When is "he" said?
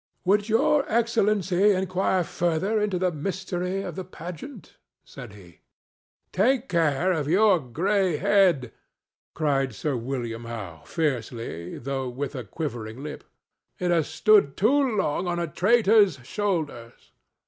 5.33-5.59